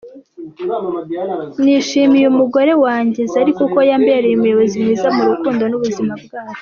[1.63, 6.55] Nishimiye umugore wanjye Zari kuko yambereye umuyobozi mwiza mu rukundo n’ubuzima bwacu…”.